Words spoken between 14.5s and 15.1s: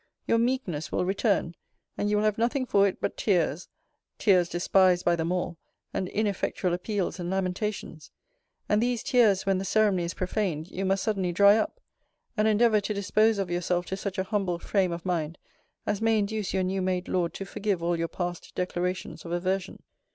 frame of